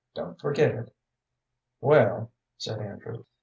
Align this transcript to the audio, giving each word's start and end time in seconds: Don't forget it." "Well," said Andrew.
Don't 0.15 0.39
forget 0.39 0.71
it." 0.73 0.95
"Well," 1.79 2.31
said 2.57 2.79
Andrew. 2.81 3.23